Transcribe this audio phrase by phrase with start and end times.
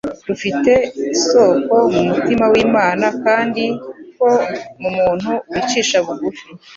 [0.27, 0.71] rufite
[1.15, 3.63] isoko mu mutima w'Imana kandi
[4.17, 4.29] ko
[4.79, 6.47] mu muntu wicisha bugufi